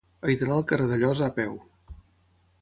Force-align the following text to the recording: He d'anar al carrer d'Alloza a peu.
He 0.29 0.35
d'anar 0.37 0.55
al 0.55 0.65
carrer 0.71 0.87
d'Alloza 0.93 1.27
a 1.27 1.35
peu. 1.37 1.55